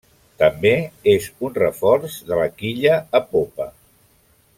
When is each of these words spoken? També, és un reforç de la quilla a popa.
També, 0.43 0.69
és 1.15 1.27
un 1.49 1.53
reforç 1.57 2.15
de 2.31 2.39
la 2.43 2.47
quilla 2.63 2.95
a 3.21 3.23
popa. 3.35 3.69